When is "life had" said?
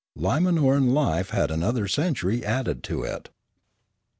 0.93-1.51